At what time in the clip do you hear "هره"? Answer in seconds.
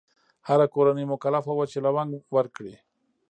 0.47-0.65